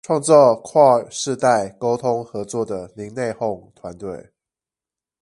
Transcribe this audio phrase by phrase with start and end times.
[0.03, 4.31] 創造跨世代溝通合作的零內鬨團隊